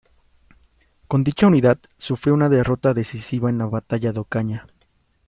[1.07, 4.65] Con dicha unidad sufrió una derrota decisiva en la batalla de Ocaña.